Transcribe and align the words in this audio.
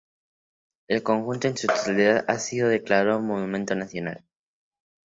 El 0.87 1.03
conjunto 1.03 1.47
en 1.47 1.55
su 1.55 1.67
totalidad 1.67 2.25
ha 2.27 2.39
sido 2.39 2.69
declarado 2.69 3.19
Monumento 3.19 3.75
Nacional. 3.75 4.25